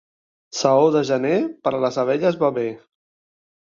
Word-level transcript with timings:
Saó 0.59 0.87
de 0.95 1.03
gener 1.11 1.35
per 1.67 1.75
a 1.75 1.85
les 1.85 1.99
abelles 2.05 2.43
va 2.45 2.51
bé. 2.59 2.67